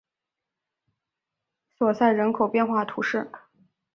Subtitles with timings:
[1.77, 3.29] 索赛人口变化图示